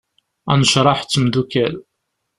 Anecraḥ 0.51 0.99
d 1.01 1.07
temddukal. 1.09 1.73